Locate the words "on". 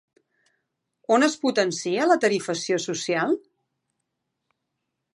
1.17-1.25